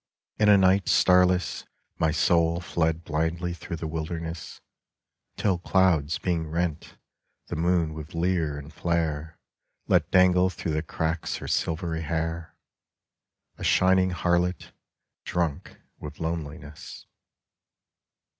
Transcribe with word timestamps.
In 0.39 0.49
a 0.49 0.57
night 0.57 0.89
starless 0.89 1.63
My 1.99 2.09
soul 2.09 2.59
fled 2.59 3.03
blindly 3.03 3.53
through 3.53 3.75
the 3.75 3.85
wilderness, 3.87 4.59
Till 5.37 5.59
clouds 5.59 6.17
being 6.17 6.49
rent, 6.49 6.97
the 7.49 7.55
moon 7.55 7.93
with 7.93 8.15
leer 8.15 8.57
and 8.57 8.73
flare 8.73 9.37
Let 9.87 10.09
dangle 10.09 10.49
through 10.49 10.71
the 10.73 10.81
cracks 10.81 11.35
her 11.37 11.47
silvery 11.47 12.01
hair— 12.01 12.55
A 13.59 13.63
shining 13.63 14.09
harlot, 14.09 14.71
drunk 15.23 15.79
with 15.99 16.19
loneliness. 16.19 17.05